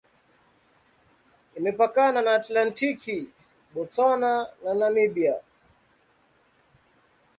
[1.57, 3.17] Imepakana na Atlantiki,
[3.73, 4.31] Botswana
[4.63, 5.35] na Namibia.